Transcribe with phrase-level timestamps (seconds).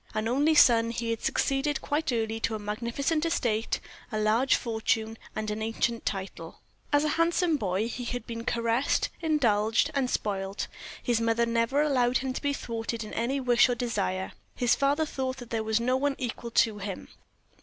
[0.15, 3.79] An only son, he had succeeded quite early to a magnificent estate,
[4.11, 6.59] a large fortune, and an ancient title.
[6.91, 10.65] As a handsome boy, he had been caressed, indulged, and spoiled;
[11.03, 15.05] his mother never allowed him to be thwarted in any wish or desire; his father
[15.05, 17.07] thought there was no one equal to him.